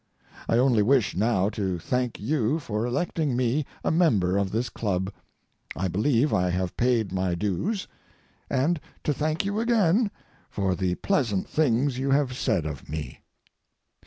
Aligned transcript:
I 0.49 0.57
only 0.57 0.81
wish 0.81 1.15
now 1.15 1.49
to 1.49 1.77
thank 1.77 2.19
you 2.19 2.57
for 2.57 2.87
electing 2.87 3.35
me 3.37 3.67
a 3.83 3.91
member 3.91 4.35
of 4.35 4.51
this 4.51 4.67
club—I 4.69 5.87
believe 5.89 6.33
I 6.33 6.49
have 6.49 6.75
paid 6.75 7.11
my 7.11 7.35
dues—and 7.35 8.79
to 9.03 9.13
thank 9.13 9.45
you 9.45 9.59
again 9.59 10.09
for 10.49 10.73
the 10.73 10.95
pleasant 10.95 11.47
things 11.47 11.99
you 11.99 12.09
have 12.09 12.35
said 12.35 12.65
of 12.65 12.89
me. 12.89 13.21